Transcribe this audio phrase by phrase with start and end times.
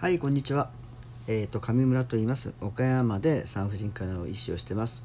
[0.00, 0.70] はいこんにちは。
[1.26, 2.54] えっ、と上村と言います。
[2.60, 5.02] 岡山で産婦人科の医師をしてます、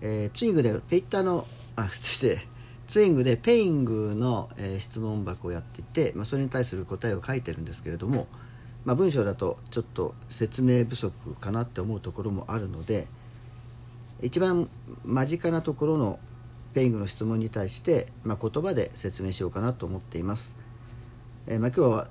[0.00, 2.38] えーツイングでペイッターのあ失礼。
[2.86, 8.28] ツイッターで Peing の、えー質問箱をやっていて、まあ、それに対する答えを書いてるんですけれども、
[8.84, 13.08] まあ、文章だとちょっと説明不足かなって思うところもあるので
[14.22, 14.68] 一番
[15.04, 16.20] 間近なところの
[16.74, 20.56] Peing の質問に対して、まあ、言葉で説明しようかなと思っています。
[21.48, 22.08] えーまあ、今日は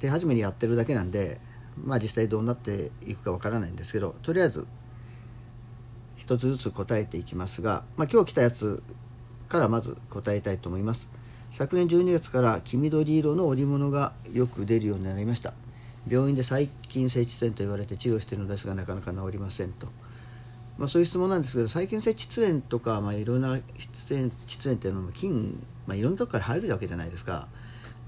[0.00, 1.38] 手始めにやってるだけなんで、
[1.84, 4.66] まあ、実際どうなっていくかわからないんですけどとりあえず
[6.16, 8.82] 一つずつ答えていきますが、まあ、今日来たやつ
[9.48, 11.10] からまず答えたいと思います。
[11.50, 15.52] 昨年12月から黄緑色の織物がよく出るようになりました。
[16.08, 19.88] 病院で細菌性窒炎と言われて治療しているのですがなかなか治りませんと、
[20.78, 27.48] まあ、そういう質問なんですけど細菌性窒炎とか、まあ、いろんな窒炎窒炎っていうのも菌、まあ、いろんなとこから入るわけじゃないですか。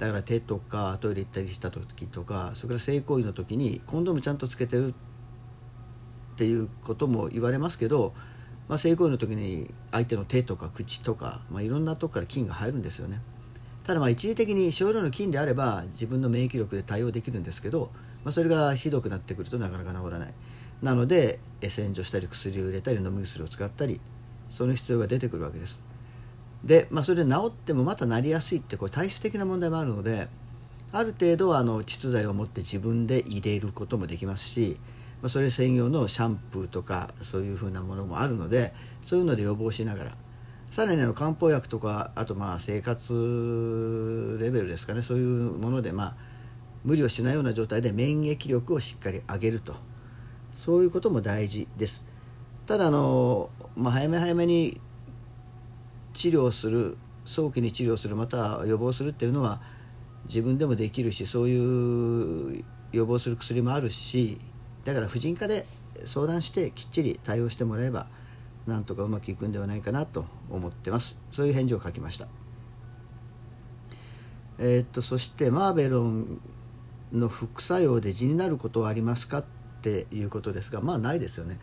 [0.02, 4.94] だから手とかトイレ行ったりした時とかそれから性行為の時にコンドームちゃんとつけてるっ
[6.36, 8.12] ていうことも言われますけど、
[8.68, 13.20] まあ、性行為の時に相手の手とか口とか、まあ、いろんなとこから菌が入るんですよね。
[13.84, 17.92] ただまあ一時的に少量の菌であれば自分の免疫力で対応できるんですけど、
[18.24, 20.34] まあ、それがひどくなってくるとなかなか治らない。
[20.82, 24.00] なので洗浄したり薬を入れたり飲み薬を使ったり
[24.50, 25.91] その必要が出てくるわけです。
[26.64, 30.28] で、まあ、それで治ってもまたなりやすいってこれ体質的な問題もあるので
[30.92, 34.78] ある程度はあの窒剤を持って自分で入れることもできますし、
[35.22, 40.16] まあ、それ専用のシャンプーとかそういうふうなものもあるのでそういうので予防しながら。
[40.70, 46.16] さらにあの漢方薬とかあとまあ生活レベルですかねそういうものでまあ
[46.82, 49.74] 無理をしないような状態で免疫力をしっかり上げると。
[50.52, 52.04] そういうことも大事です。
[52.66, 54.80] ただあの、まあ、早め早めに
[56.12, 59.60] 治療する早期に治療するまたは予防するっていうのは
[60.26, 64.38] 自分でもできるしそういう予防する薬もあるし
[64.84, 65.66] だから婦人科で
[66.04, 68.06] 相談してきっちり対応してもらえば
[68.66, 71.18] なんとかうまくいくんではないかなと思ってます。
[71.32, 72.28] そういう返事を書きました。
[74.58, 76.40] えーっとそしてマーベロン
[77.12, 79.44] の副作用で痔になることはありますかっ
[79.82, 81.58] ていうことですがまあないですよね。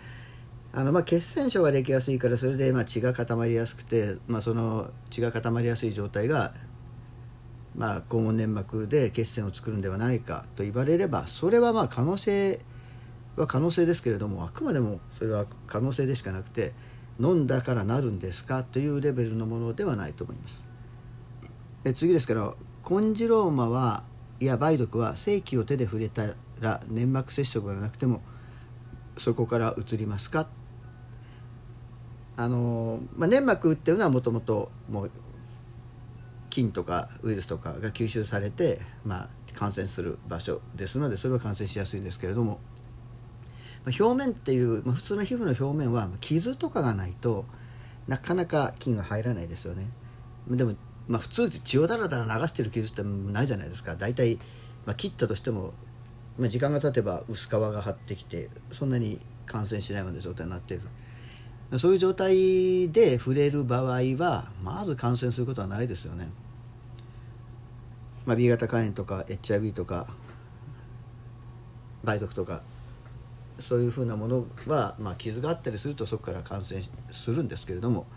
[0.71, 6.53] あのまあ血栓症ができやすいからそれでまあ血が固まりやすくて、まあ、その血が固まりやすい状態が、
[7.75, 12.59] まあ、肛門粘膜で血栓を作るんではないかと言われればそれはまあ可能性
[13.35, 16.73] は可能性ですけれどもあくまでもそれは可能性でしかなくて
[17.19, 18.63] 飲んだからなるんですか？
[18.63, 20.63] というレベルのものではないと思います。
[21.83, 22.53] え次ですから
[22.83, 24.03] コンジローマは
[24.39, 26.27] いや梅毒は性器を手で触れた
[26.59, 28.21] ら粘膜接触がなくても
[29.17, 30.47] そこから移りますか？
[32.39, 35.11] あの、まあ、粘膜っていうのはもともともう
[36.49, 42.59] 菌とかウイルスとかが吸収されて、まあ、感染する場所ですのでそれは感染しやすいんですけれども、
[43.83, 47.43] まあ、表面っていう、まあ、普通の皮膚の表面は傷とかがないと
[48.07, 49.89] なかなか菌が入らないですよね。
[50.49, 50.75] でも、
[51.09, 53.95] まあ、普通血をだらだら流してる傷ってないじゃないですか。
[53.95, 54.37] 大体、
[54.85, 55.73] まあ、切ったとしても、
[56.37, 60.83] まあ、時間が経てば薄皮が張ってきてそんなに感染しないような状態になっている。
[61.77, 66.29] そういう状態で触れる場合はまず感染することはないですよね、
[68.25, 70.07] まあ、B 型肝炎とか HIV とか
[72.03, 72.61] 梅毒とか
[73.59, 76.81] そういうふうなものは、まあ、傷があったりするとそこから感染
[77.11, 78.07] するんですけれども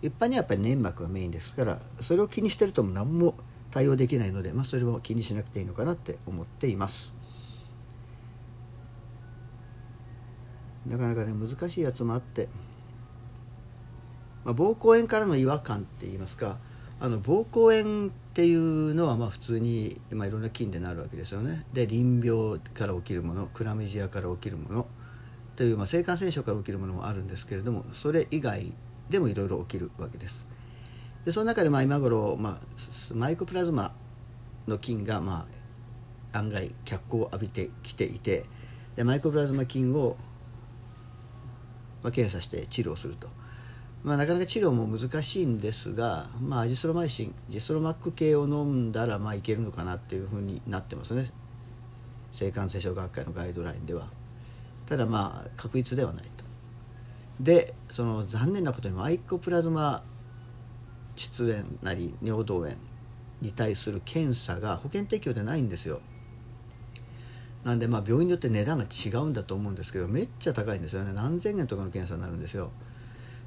[0.00, 3.34] 一般にはやっぱり粘膜がメインですからそれを気にしてると何も
[3.72, 7.14] 対応できないので、まあ、それも気にしなくていいのかなって思っています。
[10.86, 12.48] なかなかね難しいやつもあって、
[14.44, 16.58] まあ、膀胱炎からの違和感って言いますか
[17.00, 21.64] あの膀胱炎っていうのはまあ普通に、まあ、いろんな菌でなるわけですよね。
[21.72, 24.86] で淋病から起きるものクラミジアから起きるもの
[25.56, 28.72] という、まあ、性感染症から起きるものもあるんですけれどもそれ以外
[29.10, 30.46] でもいろいろ起きるわけです。
[31.24, 33.92] でその中でまあ今頃、まあ、マイコプラズマ
[34.66, 35.46] の菌がま
[36.32, 38.44] あ案外脚光を浴びてきていて
[38.96, 40.16] でマイコプラズマ菌を、
[42.02, 43.28] まあ、検査して治療すると、
[44.04, 51.30] まあ、なかなか治療も難しいんですが、まあ、アジスロマイシンジスロマック系を飲んだらまあいけるのかなっていうふうになってますね。
[52.32, 54.08] 性感染症学会のガイドラインでは。
[54.86, 56.44] ただまあ確実ではないと。
[57.38, 60.02] でその残念なことにマイコプラズマ
[61.14, 62.72] 窒炎なり尿道炎
[63.40, 66.00] に対する検査が保険適用でないんですよ。
[67.62, 71.12] なんでまあ病院によって値段が違うんだと思うんですけどめっちゃ高いんですよね。
[71.12, 72.72] 何千円とかの検査になるんですよ。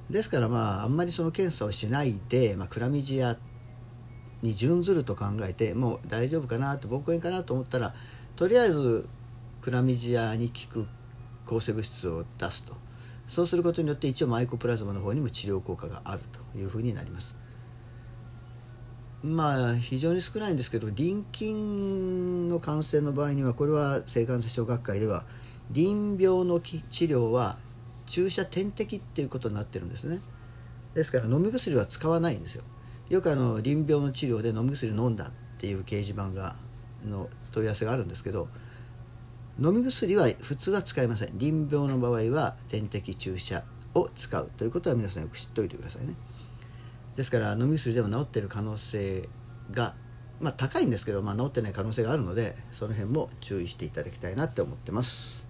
[0.09, 3.37] ですからまああんまりその検査をしないで、まあ、クラミジア
[4.41, 7.95] に準ずると考えてもう大丈夫かなと膀胱炎かなと思ったら
[8.35, 9.07] とりあえず
[9.61, 10.87] クラミジアに効く
[11.45, 12.75] 抗生物質を出すと。
[13.27, 17.35] そうすることによって一応マイコプラズマの方にも治療効果があるというふうになります。
[19.23, 21.53] まあ非常に少ないんですけど臨筋
[22.47, 25.23] の感染の場合にはこれは性感染症学会では
[25.71, 27.57] 淋病の治療は
[28.05, 30.21] 注射点滴っていうことになってるんですね。
[30.93, 32.63] ですから飲み薬は使わないんですよ。
[33.09, 36.55] よくあの淋病の治療で飲み薬飲んだっていう掲示板が
[37.05, 38.47] の問い合わせがあるんですけど
[39.61, 41.37] 飲み薬は普通は使いません。
[41.37, 43.63] 淋病の場合は点滴注射
[43.93, 46.15] を使うということは皆さんよく知っておいてくださいね。
[47.15, 49.27] ですから飲み薬でも治ってる可能性
[49.71, 49.95] が、
[50.41, 55.44] まあ、高いんですけど、まあ、治ってない可能性があるのでその辺も注意していただきたいなって思ってます。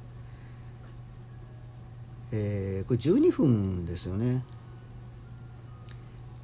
[2.32, 4.44] えー、これ12分ですよね。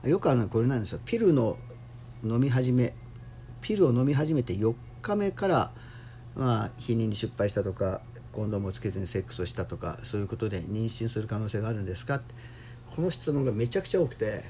[0.03, 0.99] よくあるのはこれなんですよ。
[1.05, 1.57] ピルの
[2.23, 2.93] 飲み始め
[3.61, 5.71] ピルを飲み始めて4日目から
[6.35, 8.01] まあ避妊に失敗したとか
[8.31, 12.21] コンドームをつけずにセックスをしたとかそういうことで妊娠する可能性があるんですか？
[12.95, 14.43] この質問がめちゃくちゃ多くて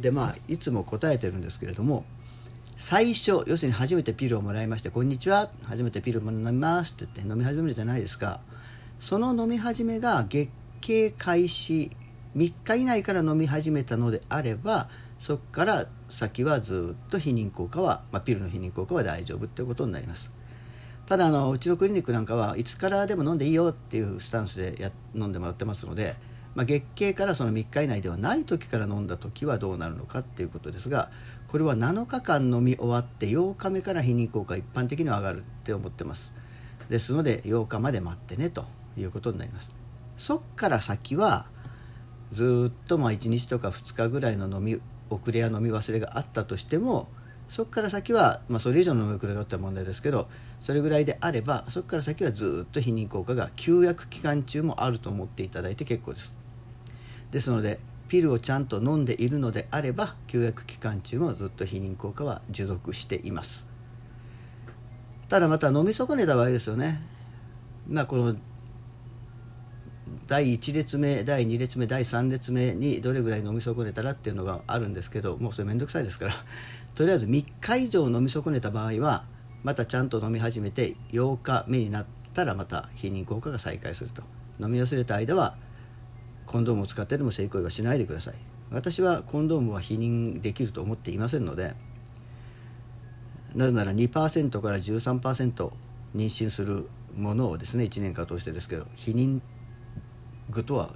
[0.00, 2.04] でまあいつも答えてるんですけれども
[2.76, 8.40] 最初要するに初めてピルをもらいまして「こんにちは初めてピルを飲みます」って言って飲み始めるじゃないですか。
[8.98, 10.48] その飲み始めが月
[10.80, 11.90] 経開始
[12.36, 14.88] 3日以内から飲み始めたのであれば
[15.18, 20.30] そこから先はずっと避妊効果は、まあ、ピルの避妊効果は大丈夫っていうことになります。
[21.06, 26.16] ただあのうちのクリニックなんかはいつからでも飲んでいいよっていうスタンスでや飲んでもらってますので、
[26.56, 31.10] まあ、月経からその3日以内ではない時から飲んだ時はどうなるのかっていうことですが
[31.46, 36.34] これは7日間飲み終わって8日目から避妊効果一般的には上がるって思ってます。
[36.88, 38.64] ですので8日まで待ってねと。
[38.96, 39.72] いうことになります。
[40.16, 41.46] そっから先は
[42.30, 47.08] ずっとまあ1日とか2日ぐらいの飲み遅れや飲み忘れがあったとしても
[47.48, 50.28] そこから先は、まあ、それ以上の飲み遅れがあったら問題ですけど
[50.58, 56.34] それぐらいであればそこから先はずっと避妊効果が休薬期間中もあると思っていただいて結構です。
[57.30, 57.78] ですので
[58.08, 63.66] ピルをちゃんと飲んでいるのであれば休薬期間中もずっと避妊効果は持続しています。
[65.28, 67.02] ただまた飲み損ねた場合ですよね。
[67.88, 68.36] まあこの
[70.26, 76.34] 第1列目第2列目第3列目にどれぐらい飲み損ねたらっていうのがあるんですけどもうそれ面倒くさいですから。
[76.96, 79.24] とりあえず3日以上飲み損ねた場合は
[79.62, 84.22] またちゃんと飲み始めて8日目になったらまた避妊効果が再開すると。
[84.58, 85.56] 飲み忘れた間は
[86.46, 88.34] コンドームを使ってでも性行為はしないでください。
[88.70, 91.74] 私はコンドームは避妊できると思っていませんので
[93.54, 95.72] なぜなら2%から13%妊
[96.14, 99.40] 娠するものをですね1年間通してですけど避妊
[100.50, 100.90] 具とは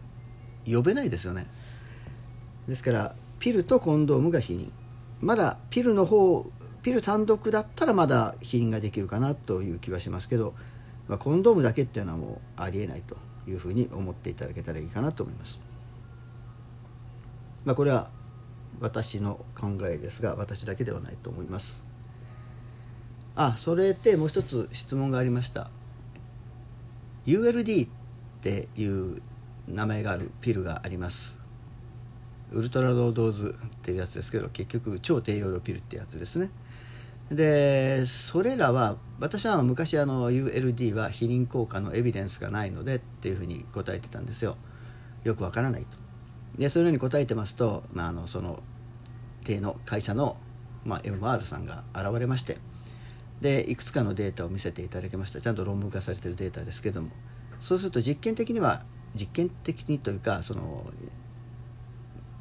[0.66, 1.46] 呼べないですよね
[2.68, 4.70] ですからピルとコンドームが避妊
[5.20, 6.46] まだピルの方
[6.82, 10.54] ピル単独だったらまだ避妊ができるかなという気はしますけど、
[11.08, 13.16] まあ、コンドームだけっていうのはもうありえないと
[13.46, 15.60] いうふうに思っていただけたらいいかなと思います。
[17.64, 18.10] まあ、これは
[18.80, 21.84] 私の考えですが私だけではないと思います。
[23.36, 25.70] あそれでもう一つ質問がありました
[27.26, 27.90] ULD っ
[28.42, 29.22] ていう
[29.72, 31.38] 名前があるピルがあります。
[32.52, 36.50] ウルトラロードーズっていうやつですけど結局超低用量ピルってやつですね。
[37.30, 44.56] でそれらは私は昔あの ULD は避妊効果のエビデンスがないのでっていうふうに答えてたんですよ。
[45.22, 45.88] よくわからないと。
[46.58, 48.60] でそういうふうに答えてますと、まあ、あのその
[49.44, 50.36] 定の会社の、
[50.84, 52.58] まあ、MR さんが現れまして
[53.40, 55.40] でいくつかのデータを見せていただきました。
[55.40, 57.10] ちゃんと論文化されてるデータですけども。
[57.60, 58.82] そうすると実験的には
[59.14, 60.84] 実験的にというかその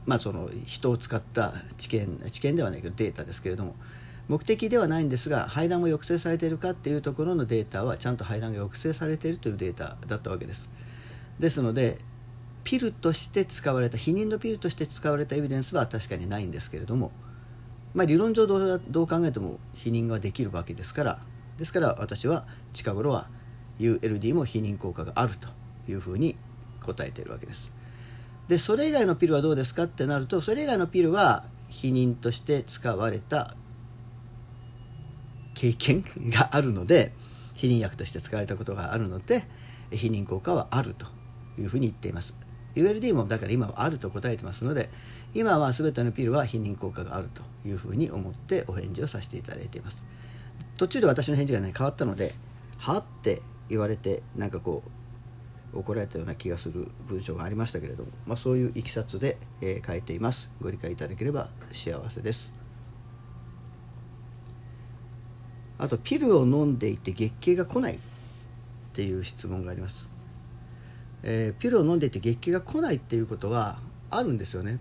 [0.05, 3.75] まあその人を使った知見知見ではないけどデータですけれども
[4.27, 10.69] 目的ではないんですが排卵を抑制されているかっていうところのデータはちゃんと排卵が抑制されているというデータだったわけです。
[11.39, 11.97] ですので
[12.63, 17.11] ピルとして使われた避妊のピルとして使われたエビデンスは確かにないんですけれども、
[17.95, 21.19] まあ、理論上どうどう考えても避妊ができるわけですから
[21.57, 23.27] ですから私は近頃は
[23.79, 25.47] ULD も避妊効果があると
[25.89, 26.37] いうふうに
[26.93, 27.71] 答えているわけです。
[28.47, 33.55] でそれ以外のピルはどうですかってなるとそれ以外のピルは避妊として使われた
[35.53, 37.13] 経験があるので
[37.55, 39.43] 避妊薬として使われたことがあるので
[39.91, 41.05] 避妊効果はあると
[41.59, 42.33] いうふうに言っています。
[42.75, 44.89] ULD もだから今はあると答えてますので
[45.33, 50.03] 今は全てのピルは避妊効果があるというふうに思ってお返事をさせていただいています。
[50.77, 52.33] 途中で私の返事がね変わったので
[52.77, 54.91] はって言われてなんかこう
[55.73, 60.49] 怒られたような気がする文章がありましたけれども、まあ、そういういきさつで、えー、書いています。
[60.61, 62.53] ご理解いただければ幸せです。
[65.77, 67.99] あとピルを飲んでいて月経が来ないっ
[68.93, 70.09] ていう質問があります、
[71.23, 74.79] えー、ピルを飲んでいて月経が来ないっていうことはあるんですよね。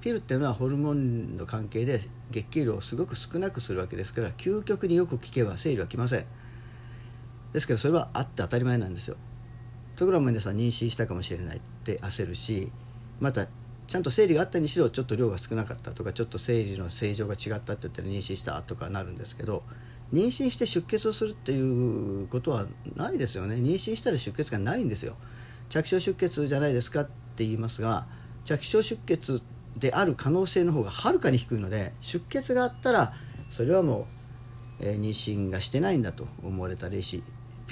[0.00, 2.00] ピルっていうのはホルモンの関係で
[2.32, 6.24] 月経量をすごく少なくするわけですから究極によく効けば生理は来ません。
[7.52, 9.16] ですからそれはあって当たり前なんですよ。
[9.96, 12.70] ところが皆さん妊娠したかもしれないって焦るし
[13.20, 13.46] また
[13.86, 19.62] ちゃんと生理があったにしろちょっと量が少なかったとかちょっと生理の正常が違ったって言ったら妊娠したとかなるんですけど
[20.12, 23.56] 妊娠して出血をするっていうことはないですよね。
[23.56, 25.16] 妊娠したら出血がないんですよ。
[25.70, 28.06] 着床出血じゃないですかって言いますが
[28.44, 29.42] 着床出血
[29.78, 33.14] である可能性の方がはるかに低いので出血があったら
[33.48, 34.06] それはも
[34.80, 37.22] う、えー、妊娠がしてないんだと思われたらいいし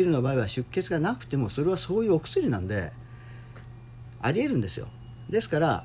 [0.01, 2.91] ピルの場合は出血がなくてもそれはそういうお薬なんで
[4.23, 4.89] ありえるんですよ。
[5.29, 5.85] ですから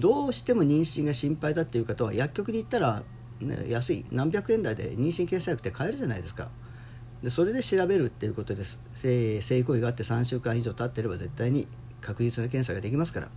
[0.00, 3.04] どうしても妊娠が心配だっていう方は薬局に行ったら、
[3.40, 6.48] ね、安い何百円台で妊娠検査薬って買えるじゃないですか。
[7.22, 8.82] でそれで調べるっていうことです。
[8.94, 11.68] 性性行為があって3週間以上経ってれば絶対に
[12.00, 13.28] 確実な検査ができますから。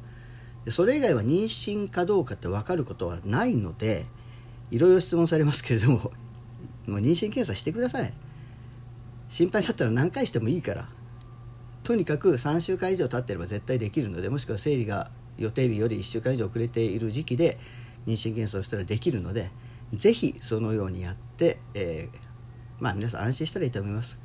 [0.65, 4.07] でそれ以外は妊娠かどうかって分かることはないので
[4.71, 5.97] いろいろ質問されますけれども
[6.87, 8.11] もう妊娠検査してください。
[9.29, 10.89] 心配だったら何回してもいいから。
[11.83, 17.57] とにかく3週間以上経ってれば絶対できるのでもしくは生理が予定日より1週間以上遅れている時期で
[18.05, 19.49] 妊娠検査をしたらできるので
[19.93, 22.17] ぜひそのようにやって、えー、
[22.79, 24.19] まあ皆さん安心したらいいと思います。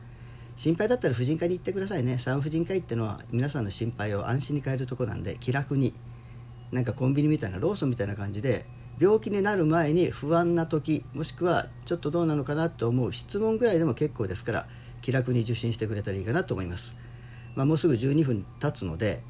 [0.56, 2.18] 心配だったら婦人科に行ってくださいね。
[2.18, 5.94] 産婦人科医ってのは皆さんの心配を安心に変えるとこなんで気楽に
[6.70, 8.66] なんかコンビニみたいなローソンみたいな感じで
[9.00, 14.66] 病気になる前に不安な時もしくはちょっとどうなのかなと思う質問ぐらいでも結構ですから
[15.04, 16.96] 気楽に受診してくれたらいいかなと思います、
[17.54, 19.22] まあ、もうすぐ12分経つので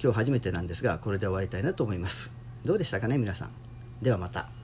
[0.00, 2.32] 今日初めてなんですがこれで終わりたいなと思います。
[2.64, 3.50] どうでしたかね皆さん。
[4.02, 4.63] ではまた。